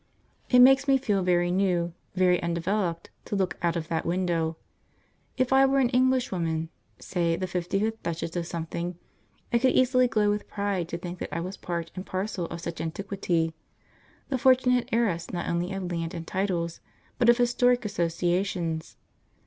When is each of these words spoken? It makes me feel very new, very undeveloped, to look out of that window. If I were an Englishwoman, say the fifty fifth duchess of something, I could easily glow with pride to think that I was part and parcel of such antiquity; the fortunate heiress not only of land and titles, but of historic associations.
It 0.49 0.57
makes 0.57 0.87
me 0.87 0.97
feel 0.97 1.21
very 1.21 1.51
new, 1.51 1.93
very 2.15 2.41
undeveloped, 2.41 3.11
to 3.25 3.35
look 3.35 3.55
out 3.61 3.75
of 3.75 3.87
that 3.89 4.03
window. 4.03 4.57
If 5.37 5.53
I 5.53 5.67
were 5.67 5.77
an 5.77 5.89
Englishwoman, 5.89 6.69
say 6.97 7.35
the 7.35 7.45
fifty 7.45 7.79
fifth 7.81 8.01
duchess 8.01 8.35
of 8.35 8.47
something, 8.47 8.97
I 9.53 9.59
could 9.59 9.73
easily 9.73 10.07
glow 10.07 10.31
with 10.31 10.47
pride 10.49 10.89
to 10.89 10.97
think 10.97 11.19
that 11.19 11.29
I 11.31 11.39
was 11.41 11.55
part 11.55 11.91
and 11.95 12.03
parcel 12.03 12.45
of 12.45 12.61
such 12.61 12.81
antiquity; 12.81 13.53
the 14.29 14.39
fortunate 14.39 14.89
heiress 14.91 15.31
not 15.31 15.47
only 15.47 15.71
of 15.71 15.91
land 15.91 16.15
and 16.15 16.25
titles, 16.25 16.79
but 17.19 17.29
of 17.29 17.37
historic 17.37 17.85
associations. 17.85 18.97